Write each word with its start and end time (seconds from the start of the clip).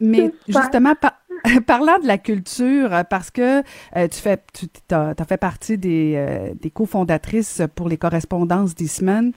Mais 0.00 0.30
justement, 0.48 0.94
par- 0.94 1.18
parlant 1.66 1.98
de 1.98 2.06
la 2.06 2.18
culture, 2.18 2.92
euh, 2.92 3.02
parce 3.04 3.30
que 3.30 3.60
euh, 3.60 4.08
tu 4.08 4.18
fais, 4.20 4.38
tu 4.54 4.66
as, 4.94 5.14
fait 5.28 5.36
partie 5.36 5.76
des, 5.78 6.14
euh, 6.16 6.52
des 6.60 6.70
cofondatrices 6.70 7.62
pour 7.74 7.88
les 7.88 7.96
correspondances 7.98 8.74
d'Eastman. 8.74 9.32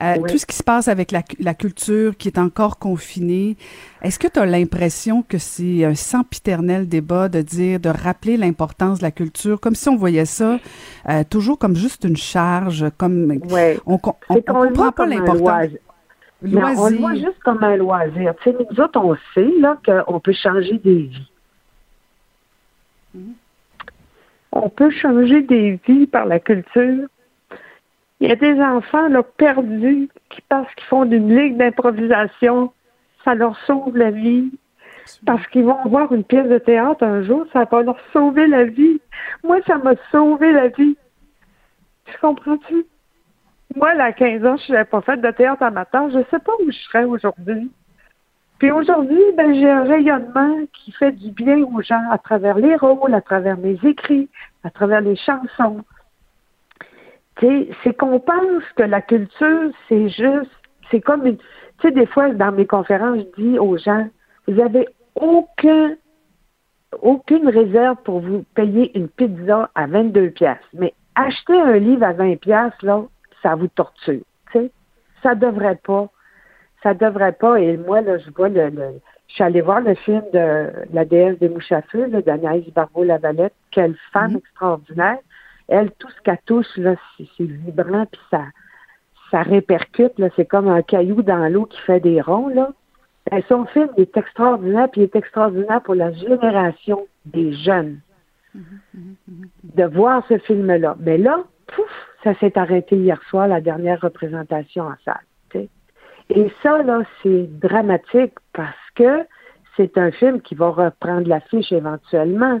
Euh, 0.00 0.14
Oui. 0.18 0.30
Tout 0.30 0.38
ce 0.38 0.46
qui 0.46 0.56
se 0.56 0.62
passe 0.62 0.88
avec 0.88 1.12
la, 1.12 1.22
la 1.38 1.52
culture 1.54 2.16
qui 2.16 2.28
est 2.28 2.38
encore 2.38 2.78
confinée, 2.78 3.56
est-ce 4.02 4.18
que 4.18 4.26
tu 4.26 4.38
as 4.40 4.46
l'impression 4.46 5.22
que 5.22 5.36
c'est 5.36 5.84
un 5.84 5.94
sempiternel 5.94 6.88
débat 6.88 7.28
de 7.28 7.42
dire, 7.42 7.78
de 7.78 7.90
rappeler 7.90 8.36
l'importance 8.36 8.98
de 8.98 9.04
la 9.04 9.10
culture, 9.10 9.60
comme 9.60 9.74
si 9.74 9.88
on 9.90 9.96
voyait 9.96 10.24
ça 10.24 10.58
euh, 11.08 11.22
toujours 11.28 11.58
comme 11.58 11.76
juste 11.76 12.04
une 12.04 12.16
charge, 12.16 12.86
comme 12.96 13.38
on, 13.86 13.94
on, 13.94 14.00
on 14.28 14.34
le 14.34 14.40
comprend 14.70 14.92
pas 14.92 15.06
l'importance. 15.06 15.44
Loisir. 16.42 16.76
Non, 16.76 16.82
on 16.82 16.90
le 16.90 16.96
voit 16.96 17.14
juste 17.14 17.38
comme 17.44 17.62
un 17.62 17.76
loisir. 17.76 18.34
Tu 18.42 18.50
sais, 18.50 18.56
nous 18.58 18.80
autres, 18.80 19.00
on 19.00 19.16
sait 19.34 19.52
là, 19.60 19.78
qu'on 19.84 20.20
peut 20.20 20.32
changer 20.32 20.78
des 20.78 21.02
vies. 21.02 21.30
Mhm. 23.14 23.34
On 24.52 24.68
peut 24.68 24.90
changer 24.90 25.42
des 25.42 25.80
vies 25.86 26.06
par 26.06 26.26
la 26.26 26.38
culture. 26.38 27.08
Il 28.20 28.28
y 28.28 28.32
a 28.32 28.36
des 28.36 28.60
enfants 28.60 29.08
là, 29.08 29.22
perdus 29.22 30.08
qui 30.28 30.40
parce 30.48 30.72
qu'ils 30.74 30.86
font 30.86 31.04
d'une 31.04 31.34
ligue 31.34 31.56
d'improvisation, 31.56 32.72
ça 33.24 33.34
leur 33.34 33.58
sauve 33.66 33.96
la 33.96 34.10
vie. 34.10 34.50
Parce 35.26 35.46
qu'ils 35.48 35.64
vont 35.64 35.82
voir 35.86 36.12
une 36.12 36.24
pièce 36.24 36.48
de 36.48 36.58
théâtre 36.58 37.02
un 37.02 37.22
jour, 37.22 37.44
ça 37.52 37.64
va 37.64 37.82
leur 37.82 37.98
sauver 38.12 38.46
la 38.46 38.64
vie. 38.64 39.00
Moi, 39.42 39.58
ça 39.66 39.78
m'a 39.78 39.94
sauvé 40.10 40.52
la 40.52 40.68
vie. 40.68 40.96
Tu 42.06 42.18
comprends-tu? 42.20 42.86
Moi, 43.76 43.90
à 43.90 44.12
15 44.12 44.44
ans, 44.44 44.56
je 44.56 44.72
n'avais 44.72 44.84
pas 44.84 45.00
fait 45.00 45.16
de 45.20 45.30
théâtre 45.30 45.62
amateur. 45.62 46.10
Je 46.10 46.18
ne 46.18 46.24
sais 46.24 46.38
pas 46.38 46.52
où 46.60 46.70
je 46.70 46.78
serais 46.78 47.04
aujourd'hui. 47.04 47.70
Puis 48.58 48.70
aujourd'hui, 48.70 49.20
ben, 49.36 49.54
j'ai 49.54 49.70
un 49.70 49.84
rayonnement 49.84 50.56
qui 50.72 50.92
fait 50.92 51.12
du 51.12 51.30
bien 51.30 51.64
aux 51.64 51.82
gens 51.82 52.02
à 52.10 52.18
travers 52.18 52.56
les 52.56 52.76
rôles, 52.76 53.14
à 53.14 53.20
travers 53.20 53.56
mes 53.56 53.78
écrits, 53.82 54.28
à 54.62 54.70
travers 54.70 55.00
les 55.00 55.16
chansons. 55.16 55.82
C'est 57.40 57.96
qu'on 57.98 58.20
pense 58.20 58.62
que 58.76 58.84
la 58.84 59.00
culture, 59.00 59.72
c'est 59.88 60.08
juste, 60.10 60.50
c'est 60.90 61.00
comme 61.00 61.26
une, 61.26 61.38
tu 61.38 61.44
sais, 61.82 61.90
des 61.90 62.06
fois, 62.06 62.30
dans 62.30 62.52
mes 62.52 62.66
conférences, 62.66 63.18
je 63.18 63.42
dis 63.42 63.58
aux 63.58 63.76
gens, 63.78 64.06
vous 64.46 64.60
avez 64.60 64.88
aucun, 65.16 65.96
aucune 67.00 67.48
réserve 67.48 67.96
pour 68.04 68.20
vous 68.20 68.44
payer 68.54 68.96
une 68.96 69.08
pizza 69.08 69.70
à 69.74 69.86
22 69.88 70.30
pièces. 70.30 70.58
Mais 70.72 70.94
acheter 71.16 71.60
un 71.60 71.78
livre 71.78 72.04
à 72.04 72.12
20 72.12 72.36
pièces 72.36 72.80
là, 72.82 73.02
ça 73.42 73.54
vous 73.54 73.68
torture. 73.68 74.20
Tu 74.52 74.58
sais, 74.58 74.70
ça 75.22 75.34
devrait 75.34 75.78
pas. 75.84 76.08
Ça 76.82 76.94
devrait 76.94 77.32
pas. 77.32 77.60
Et 77.60 77.76
moi, 77.76 78.00
là, 78.00 78.18
je 78.18 78.30
vois 78.30 78.48
le, 78.48 78.68
le- 78.70 79.00
je 79.28 79.34
suis 79.34 79.44
allée 79.44 79.60
voir 79.60 79.80
le 79.80 79.94
film 79.94 80.22
de 80.32 80.70
la 80.92 81.04
déesse 81.04 81.38
des 81.38 81.48
mouches 81.48 81.72
à 81.72 81.80
feu, 81.82 82.08
d'Anaïs 82.08 82.68
Barbeau-Lavalette. 82.74 83.54
Quelle 83.70 83.94
femme 84.12 84.32
Mhm. 84.32 84.36
extraordinaire. 84.38 85.18
Elle, 85.68 85.90
tout 85.92 86.08
ce 86.10 86.20
qu'elle 86.22 86.38
touche, 86.44 86.76
là, 86.76 86.96
c'est 87.16 87.44
vibrant, 87.44 88.04
puis 88.06 88.20
ça, 88.30 88.42
ça 89.30 89.42
répercute, 89.42 90.18
là. 90.18 90.28
C'est 90.36 90.44
comme 90.44 90.68
un 90.68 90.82
caillou 90.82 91.22
dans 91.22 91.48
l'eau 91.50 91.64
qui 91.66 91.80
fait 91.82 92.00
des 92.00 92.20
ronds, 92.20 92.48
là. 92.48 92.72
Ben, 93.30 93.40
son 93.48 93.64
film 93.66 93.88
est 93.96 94.14
extraordinaire, 94.16 94.90
puis 94.90 95.02
il 95.02 95.04
est 95.04 95.16
extraordinaire 95.16 95.80
pour 95.82 95.94
la 95.94 96.12
génération 96.12 97.06
des 97.24 97.52
jeunes. 97.52 98.00
De 98.54 99.84
voir 99.84 100.24
ce 100.28 100.36
film-là. 100.38 100.96
Mais 101.00 101.16
là, 101.16 101.44
ça 102.22 102.34
s'est 102.38 102.56
arrêté 102.58 102.96
hier 102.96 103.20
soir, 103.28 103.48
la 103.48 103.60
dernière 103.60 104.00
représentation 104.00 104.84
en 104.84 104.94
salle. 105.04 105.20
Et 106.30 106.50
ça, 106.62 106.82
là, 106.82 107.02
c'est 107.22 107.46
dramatique 107.58 108.34
parce 108.52 108.90
que 108.94 109.26
c'est 109.76 109.98
un 109.98 110.10
film 110.12 110.40
qui 110.40 110.54
va 110.54 110.70
reprendre 110.70 111.28
l'affiche 111.28 111.72
éventuellement. 111.72 112.60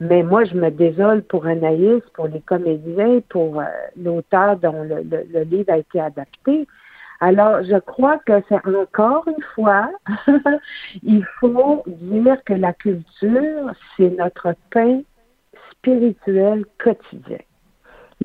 Mais 0.00 0.22
moi, 0.22 0.44
je 0.44 0.54
me 0.54 0.70
désole 0.70 1.22
pour 1.22 1.46
Anaïs, 1.46 2.02
pour 2.14 2.26
les 2.28 2.40
comédiens, 2.40 3.20
pour 3.30 3.60
euh, 3.60 3.64
l'auteur 3.96 4.56
dont 4.58 4.82
le- 4.82 5.02
le 5.02 5.42
livre 5.44 5.72
a 5.72 5.78
été 5.78 6.00
adapté. 6.00 6.66
Alors, 7.20 7.62
je 7.62 7.78
crois 7.78 8.18
que 8.18 8.42
c'est 8.48 8.66
encore 8.66 9.26
une 9.26 9.42
fois, 9.54 9.88
il 11.02 11.24
faut 11.40 11.82
dire 11.86 12.42
que 12.44 12.52
la 12.52 12.74
culture, 12.74 13.72
c'est 13.96 14.10
notre 14.10 14.54
pain 14.70 15.00
spirituel 15.70 16.66
quotidien. 16.82 17.38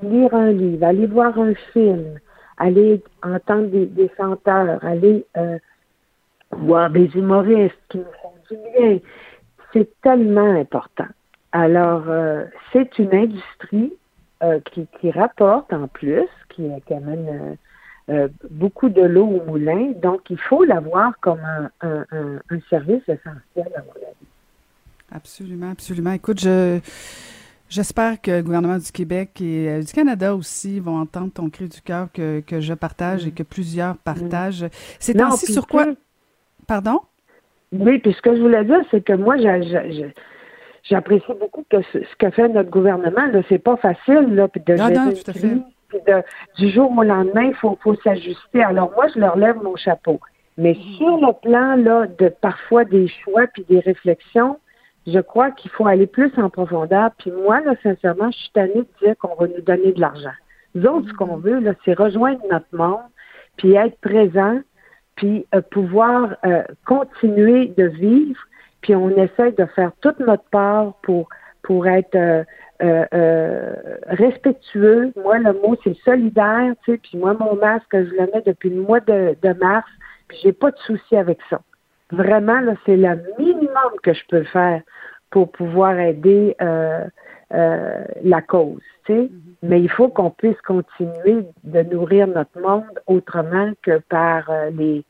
Lire 0.02 0.34
un 0.34 0.50
livre, 0.50 0.84
aller 0.84 1.06
voir 1.06 1.38
un 1.38 1.54
film, 1.72 2.18
aller 2.56 3.02
entendre 3.22 3.68
des, 3.68 3.86
des 3.86 4.10
chanteurs, 4.16 4.84
aller 4.84 5.24
euh, 5.36 5.58
voir 6.50 6.90
des 6.90 7.06
humoristes 7.14 7.78
qui 7.88 7.98
nous 7.98 8.04
font 8.20 8.32
du 8.50 8.56
bien, 8.76 8.98
c'est 9.72 9.88
tellement 10.02 10.54
important. 10.60 11.06
Alors, 11.52 12.04
euh, 12.08 12.44
c'est 12.72 12.98
une 12.98 13.14
industrie 13.14 13.92
euh, 14.42 14.58
qui, 15.00 15.10
rapporte 15.12 15.72
en 15.72 15.86
plus, 15.86 16.26
qui, 16.48 16.68
qui 16.86 16.94
amène 16.94 17.56
beaucoup 18.50 18.88
de 18.88 19.02
l'eau 19.02 19.24
au 19.26 19.44
moulin. 19.44 19.92
Donc, 20.02 20.28
il 20.28 20.38
faut 20.38 20.64
la 20.64 20.80
voir 20.80 21.12
comme 21.20 21.40
un- 21.80 22.04
un 22.50 22.60
service 22.68 23.02
essentiel 23.08 23.68
à 23.76 23.82
mon 23.82 23.92
avis. 23.94 24.26
Absolument, 25.14 25.70
absolument. 25.70 26.12
Écoute, 26.12 26.40
je 26.40 26.80
j'espère 27.72 28.20
que 28.20 28.30
le 28.30 28.42
gouvernement 28.42 28.78
du 28.78 28.92
Québec 28.92 29.40
et 29.40 29.68
euh, 29.68 29.80
du 29.80 29.92
Canada 29.92 30.34
aussi 30.34 30.78
vont 30.80 30.98
entendre 30.98 31.32
ton 31.32 31.48
cri 31.50 31.68
du 31.68 31.80
cœur 31.80 32.08
que, 32.12 32.40
que 32.40 32.60
je 32.60 32.74
partage 32.74 33.26
et 33.26 33.30
que 33.32 33.42
plusieurs 33.42 33.96
partagent. 33.96 34.66
C'est 35.00 35.16
Mm. 35.16 35.20
Ainsi 35.22 35.52
sur 35.52 35.66
quoi 35.66 35.84
sais, 35.84 35.96
Pardon? 36.66 37.00
Oui, 37.72 37.98
puis 37.98 38.12
ce 38.12 38.20
que 38.22 38.36
je 38.36 38.40
voulais 38.40 38.64
dire, 38.64 38.80
c'est 38.90 39.02
que 39.02 39.14
moi, 39.14 39.36
j'a- 39.38 39.62
j'a- 39.62 39.90
j'a- 39.90 40.12
j'apprécie 40.84 41.32
beaucoup 41.40 41.64
que 41.70 41.80
ce, 41.92 41.98
ce 42.00 42.16
que 42.18 42.30
fait 42.30 42.48
notre 42.48 42.70
gouvernement. 42.70 43.26
Là, 43.32 43.42
c'est 43.48 43.58
pas 43.58 43.76
facile, 43.76 44.34
là, 44.34 44.48
puis 44.48 44.60
de 44.66 44.74
Ah 44.74 44.88
gérer 44.88 44.94
non, 44.94 45.10
tout 45.12 45.30
à 45.30 45.32
fait. 45.32 45.38
crise, 45.38 45.62
puis 45.88 45.98
de- 46.06 46.22
du 46.58 46.70
jour 46.70 46.92
au 46.96 47.02
lendemain, 47.02 47.44
il 47.44 47.54
faut, 47.54 47.78
faut 47.82 47.94
s'ajuster. 48.02 48.62
Alors 48.62 48.92
moi, 48.94 49.06
je 49.14 49.18
leur 49.18 49.36
lève 49.36 49.56
mon 49.62 49.76
chapeau. 49.76 50.20
Mais 50.58 50.72
Mm. 50.74 50.96
sur 50.98 51.16
le 51.16 51.32
plan 51.40 51.76
là 51.76 52.06
de 52.18 52.28
parfois 52.28 52.84
des 52.84 53.08
choix 53.08 53.46
puis 53.54 53.64
des 53.68 53.80
réflexions, 53.80 54.58
je 55.06 55.18
crois 55.18 55.50
qu'il 55.50 55.70
faut 55.70 55.86
aller 55.86 56.06
plus 56.06 56.32
en 56.36 56.48
profondeur. 56.50 57.10
Puis 57.18 57.30
moi, 57.30 57.60
là, 57.60 57.74
sincèrement, 57.82 58.30
je 58.30 58.38
suis 58.38 58.50
tannée 58.52 58.74
de 58.74 59.06
dire 59.06 59.16
qu'on 59.18 59.34
va 59.34 59.48
nous 59.48 59.62
donner 59.62 59.92
de 59.92 60.00
l'argent. 60.00 60.32
Nous 60.74 60.86
autres, 60.86 61.08
ce 61.08 61.14
qu'on 61.14 61.36
veut, 61.36 61.60
là, 61.60 61.72
c'est 61.84 61.94
rejoindre 61.94 62.40
notre 62.50 62.66
monde, 62.72 63.00
puis 63.56 63.74
être 63.74 63.98
présent, 64.00 64.60
puis 65.16 65.46
euh, 65.54 65.60
pouvoir 65.60 66.36
euh, 66.46 66.62
continuer 66.86 67.66
de 67.76 67.84
vivre, 67.84 68.40
puis 68.80 68.94
on 68.94 69.10
essaie 69.10 69.52
de 69.52 69.66
faire 69.66 69.92
toute 70.00 70.18
notre 70.20 70.44
part 70.44 70.94
pour 71.02 71.28
pour 71.62 71.86
être 71.86 72.16
euh, 72.82 73.74
respectueux. 74.06 75.12
Moi, 75.22 75.38
le 75.38 75.52
mot 75.52 75.76
c'est 75.84 75.96
solidaire, 76.04 76.74
tu 76.84 76.92
sais. 76.92 76.98
Puis 76.98 77.18
moi, 77.18 77.34
mon 77.34 77.54
masque, 77.54 77.86
je 77.92 77.98
le 77.98 78.28
mets 78.32 78.42
depuis 78.44 78.70
le 78.70 78.82
mois 78.82 78.98
de, 78.98 79.36
mars, 79.60 79.88
puis 80.26 80.38
j'ai 80.42 80.52
pas 80.52 80.72
de 80.72 80.78
souci 80.78 81.16
avec 81.16 81.38
ça. 81.48 81.60
Vraiment, 82.10 82.60
là, 82.60 82.74
c'est 82.84 82.96
le 82.96 83.22
minimum 83.38 83.61
que 84.02 84.12
je 84.12 84.22
peux 84.28 84.44
faire 84.44 84.82
pour 85.30 85.50
pouvoir 85.50 85.98
aider 85.98 86.56
euh, 86.60 87.04
euh, 87.54 88.04
la 88.22 88.42
cause, 88.42 88.82
tu 89.06 89.12
sais. 89.12 89.30
Mais 89.62 89.80
il 89.80 89.90
faut 89.90 90.08
qu'on 90.08 90.30
puisse 90.30 90.60
continuer 90.62 91.46
de 91.64 91.82
nourrir 91.82 92.26
notre 92.26 92.60
monde 92.60 93.00
autrement 93.06 93.72
que 93.82 93.98
par 93.98 94.50
euh, 94.50 94.70
les, 94.70 95.04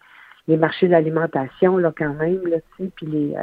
les 0.46 0.56
marchés 0.56 0.86
de 0.86 0.92
l'alimentation, 0.92 1.76
là, 1.76 1.92
quand 1.96 2.14
même, 2.14 2.46
là, 2.46 2.58
tu 2.76 2.84
sais, 2.84 2.90
puis 2.94 3.06
les, 3.06 3.36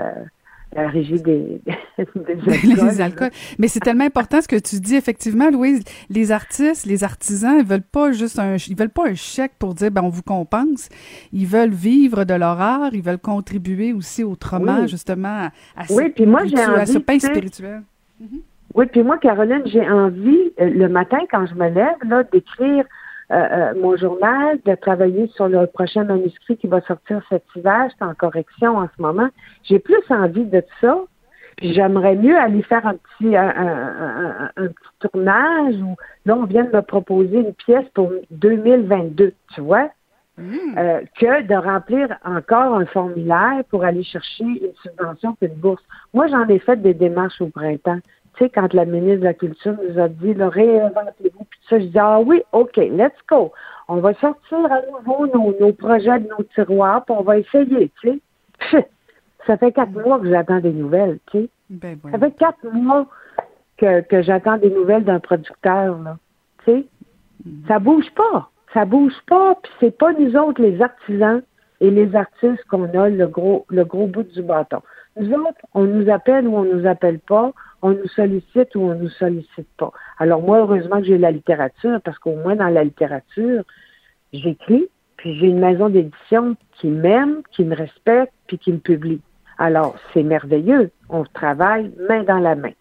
la 0.75 0.87
régie 0.87 1.21
des, 1.21 1.61
des 1.97 2.05
alcools. 2.05 2.85
les 2.85 3.01
alcools. 3.01 3.31
Mais 3.57 3.67
c'est 3.67 3.79
tellement 3.79 4.05
important 4.05 4.41
ce 4.41 4.47
que 4.47 4.55
tu 4.57 4.79
dis 4.79 4.95
effectivement, 4.95 5.49
Louise. 5.49 5.83
Les 6.09 6.31
artistes, 6.31 6.85
les 6.85 7.03
artisans, 7.03 7.55
ils 7.59 7.65
veulent 7.65 7.81
pas 7.81 8.11
juste 8.11 8.37
un, 8.39 8.55
ils 8.55 8.75
veulent 8.77 8.89
pas 8.89 9.07
un 9.07 9.15
chèque 9.15 9.53
pour 9.57 9.73
dire 9.73 9.91
ben 9.91 10.03
on 10.03 10.09
vous 10.09 10.21
compense. 10.23 10.89
Ils 11.33 11.47
veulent 11.47 11.71
vivre 11.73 12.23
de 12.23 12.33
leur 12.33 12.59
art, 12.61 12.93
ils 12.93 13.01
veulent 13.01 13.17
contribuer 13.17 13.93
aussi 13.93 14.23
autrement 14.23 14.81
Oui. 14.81 14.87
justement 14.87 15.47
à, 15.75 15.81
à 15.81 15.85
Oui, 15.89 16.09
puis 16.09 16.25
moi, 16.25 16.45
j'ai 16.45 16.55
ce 16.57 16.69
envie, 16.69 16.99
pain 16.99 17.13
tu 17.15 17.19
sais, 17.21 17.27
spirituel. 17.27 17.81
Oui, 18.75 18.85
puis 18.85 19.01
moi, 19.01 19.17
Caroline, 19.17 19.63
j'ai 19.65 19.81
envie, 19.89 20.51
euh, 20.61 20.69
le 20.69 20.87
matin, 20.89 21.17
quand 21.31 21.47
je 21.47 21.55
me 21.55 21.69
lève, 21.69 21.95
là, 22.07 22.23
d'écrire 22.31 22.85
euh, 23.31 23.73
mon 23.75 23.95
journal, 23.95 24.57
de 24.65 24.73
travailler 24.75 25.27
sur 25.35 25.47
le 25.47 25.67
prochain 25.67 26.03
manuscrit 26.03 26.57
qui 26.57 26.67
va 26.67 26.81
sortir 26.81 27.21
cet 27.29 27.43
hiver. 27.55 27.87
C'est 27.97 28.05
en 28.05 28.15
correction 28.15 28.77
en 28.77 28.87
ce 28.87 29.01
moment. 29.01 29.29
J'ai 29.63 29.79
plus 29.79 30.01
envie 30.09 30.45
de 30.45 30.63
ça. 30.81 30.97
Puis 31.57 31.73
j'aimerais 31.73 32.15
mieux 32.15 32.37
aller 32.37 32.63
faire 32.63 32.87
un 32.87 32.95
petit, 32.95 33.35
un, 33.35 34.49
petit 34.55 35.09
tournage 35.11 35.75
où 35.75 35.95
là, 36.25 36.37
on 36.37 36.45
vient 36.45 36.63
de 36.63 36.75
me 36.75 36.81
proposer 36.81 37.39
une 37.39 37.53
pièce 37.53 37.85
pour 37.93 38.11
2022, 38.31 39.33
tu 39.53 39.61
vois, 39.61 39.89
mm. 40.37 40.77
euh, 40.77 41.01
que 41.19 41.43
de 41.43 41.55
remplir 41.55 42.17
encore 42.23 42.75
un 42.75 42.85
formulaire 42.85 43.61
pour 43.69 43.83
aller 43.83 44.03
chercher 44.03 44.45
une 44.45 44.73
subvention 44.81 45.35
puis 45.35 45.49
une 45.49 45.55
bourse. 45.55 45.83
Moi, 46.13 46.27
j'en 46.27 46.47
ai 46.47 46.59
fait 46.59 46.81
des 46.81 46.93
démarches 46.93 47.41
au 47.41 47.47
printemps. 47.47 47.99
Sais, 48.39 48.49
quand 48.49 48.73
la 48.73 48.85
ministre 48.85 49.19
de 49.19 49.25
la 49.25 49.33
Culture 49.33 49.75
nous 49.83 49.99
a 49.99 50.07
dit, 50.07 50.33
le 50.33 50.47
réinventez-vous, 50.47 51.43
puis 51.43 51.59
ça, 51.69 51.77
je 51.77 51.85
dis, 51.85 51.99
ah 51.99 52.21
oui, 52.21 52.41
OK, 52.53 52.77
let's 52.77 53.11
go. 53.29 53.51
On 53.89 53.97
va 53.97 54.13
sortir 54.13 54.59
à 54.71 54.81
nouveau 54.91 55.27
nos, 55.27 55.53
nos 55.59 55.73
projets 55.73 56.19
de 56.19 56.29
nos 56.29 56.43
tiroirs, 56.55 57.03
puis 57.03 57.15
on 57.17 57.23
va 57.23 57.37
essayer, 57.37 57.91
tu 58.01 58.21
sais. 58.71 58.87
Ça 59.47 59.57
fait 59.57 59.73
quatre 59.73 59.91
mois 59.91 60.19
que 60.19 60.29
j'attends 60.29 60.59
des 60.59 60.71
nouvelles, 60.71 61.19
tu 61.31 61.39
sais. 61.39 61.49
Ben, 61.69 61.99
Ça 62.11 62.17
fait 62.17 62.31
quatre 62.31 62.63
mois 62.71 63.07
que, 63.77 64.01
que 64.01 64.21
j'attends 64.21 64.57
des 64.57 64.69
nouvelles 64.69 65.03
d'un 65.03 65.19
producteur, 65.19 65.99
là. 65.99 66.17
Tu 66.63 66.71
sais. 66.71 66.85
Mm. 67.45 67.67
Ça 67.67 67.79
bouge 67.79 68.09
pas. 68.15 68.49
Ça 68.73 68.85
bouge 68.85 69.15
pas, 69.27 69.55
puis 69.55 69.71
c'est 69.79 69.97
pas 69.97 70.13
nous 70.13 70.35
autres, 70.37 70.61
les 70.61 70.81
artisans 70.81 71.41
et 71.81 71.89
les 71.89 72.15
artistes, 72.15 72.63
qu'on 72.69 72.85
a 72.97 73.09
le 73.09 73.27
gros, 73.27 73.65
le 73.69 73.83
gros 73.83 74.07
bout 74.07 74.23
du 74.23 74.43
bâton. 74.43 74.81
Nous 75.19 75.33
autres, 75.33 75.59
on 75.73 75.83
nous 75.83 76.09
appelle 76.09 76.47
ou 76.47 76.55
on 76.55 76.63
nous 76.63 76.87
appelle 76.87 77.19
pas, 77.19 77.51
on 77.81 77.91
nous 77.91 78.07
sollicite 78.07 78.75
ou 78.75 78.81
on 78.81 78.95
nous 78.95 79.09
sollicite 79.09 79.67
pas. 79.77 79.91
Alors 80.17 80.41
moi, 80.41 80.59
heureusement 80.59 80.99
que 80.99 81.05
j'ai 81.05 81.17
la 81.17 81.31
littérature, 81.31 81.99
parce 82.03 82.19
qu'au 82.19 82.35
moins 82.35 82.55
dans 82.55 82.67
la 82.67 82.83
littérature, 82.83 83.63
j'écris, 84.33 84.89
puis 85.17 85.37
j'ai 85.37 85.47
une 85.47 85.59
maison 85.59 85.89
d'édition 85.89 86.55
qui 86.73 86.87
m'aime, 86.87 87.41
qui 87.51 87.63
me 87.63 87.75
respecte, 87.75 88.33
puis 88.47 88.57
qui 88.57 88.71
me 88.71 88.77
publie. 88.77 89.21
Alors, 89.57 89.95
c'est 90.13 90.23
merveilleux. 90.23 90.91
On 91.09 91.23
travaille 91.25 91.91
main 92.07 92.23
dans 92.23 92.39
la 92.39 92.55
main. 92.55 92.71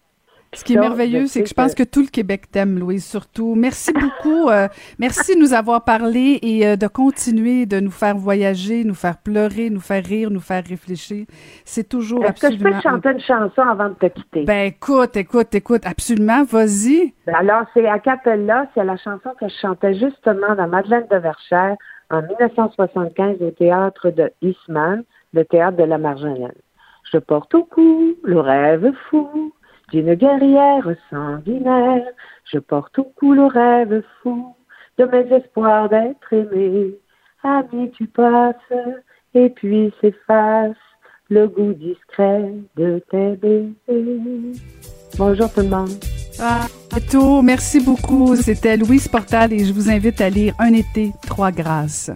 Ce 0.53 0.63
qui 0.63 0.73
est 0.73 0.79
merveilleux, 0.79 1.27
c'est 1.27 1.43
que 1.43 1.49
je 1.49 1.53
pense 1.53 1.75
que 1.75 1.83
tout 1.83 2.01
le 2.01 2.07
Québec 2.07 2.49
t'aime, 2.51 2.79
Louise, 2.79 3.05
surtout. 3.05 3.53
Merci 3.55 3.93
beaucoup. 3.93 4.49
Euh, 4.49 4.67
merci 4.97 5.35
de 5.35 5.39
nous 5.39 5.53
avoir 5.53 5.83
parlé 5.83 6.39
et 6.41 6.65
euh, 6.65 6.75
de 6.75 6.87
continuer 6.87 7.67
de 7.67 7.79
nous 7.79 7.91
faire 7.91 8.15
voyager, 8.15 8.83
nous 8.83 8.95
faire 8.95 9.17
pleurer, 9.17 9.69
nous 9.69 9.79
faire 9.79 10.03
rire, 10.03 10.31
nous 10.31 10.39
faire 10.39 10.63
réfléchir. 10.67 11.27
C'est 11.65 11.87
toujours 11.87 12.23
Est-ce 12.23 12.47
absolument... 12.47 12.63
que 12.63 12.69
je 12.69 12.81
peux 12.81 12.89
chanter 12.89 13.09
une 13.11 13.19
chanson 13.19 13.61
avant 13.61 13.89
de 13.89 13.93
te 13.93 14.07
quitter? 14.07 14.43
Ben, 14.45 14.65
écoute, 14.65 15.15
écoute, 15.17 15.53
écoute, 15.53 15.85
absolument, 15.85 16.43
vas-y. 16.43 17.13
Alors, 17.27 17.65
c'est 17.75 17.87
à 17.87 17.99
Capella, 17.99 18.65
c'est 18.73 18.83
la 18.83 18.97
chanson 18.97 19.29
que 19.39 19.47
je 19.47 19.55
chantais 19.61 19.93
justement 19.93 20.55
dans 20.55 20.67
Madeleine 20.67 21.05
de 21.11 21.17
Verchères 21.17 21.77
en 22.09 22.23
1975 22.23 23.37
au 23.41 23.51
théâtre 23.51 24.09
de 24.09 24.31
Eastman, 24.41 25.03
le 25.33 25.45
théâtre 25.45 25.77
de 25.77 25.83
la 25.83 25.99
Marjolaine. 25.99 26.51
Je 27.11 27.19
porte 27.19 27.53
au 27.53 27.65
cou 27.65 28.15
le 28.23 28.39
rêve 28.39 28.91
fou 29.09 29.53
d'une 29.91 30.13
guerrière 30.15 30.87
sanguinaire. 31.09 32.05
Je 32.51 32.59
porte 32.59 32.97
au 32.99 33.05
cou 33.15 33.33
le 33.33 33.45
rêve 33.45 34.01
fou 34.21 34.55
de 34.97 35.05
mes 35.05 35.35
espoirs 35.35 35.89
d'être 35.89 36.33
aimé. 36.33 36.95
Ami, 37.43 37.91
tu 37.91 38.07
passes 38.07 38.55
et 39.33 39.49
puis 39.49 39.93
s'efface 40.01 40.75
le 41.29 41.47
goût 41.47 41.73
discret 41.73 42.53
de 42.75 43.01
tes 43.09 43.35
baisers. 43.35 44.59
Bonjour 45.17 45.51
tout 45.53 45.61
le 45.61 45.69
monde. 45.69 45.89
Ah. 46.39 46.65
Merci 47.43 47.83
beaucoup. 47.83 48.35
C'était 48.35 48.77
Louise 48.77 49.07
Portal 49.07 49.53
et 49.53 49.65
je 49.65 49.73
vous 49.73 49.89
invite 49.89 50.21
à 50.21 50.29
lire 50.29 50.53
Un 50.59 50.73
été, 50.73 51.11
trois 51.27 51.51
grâces. 51.51 52.11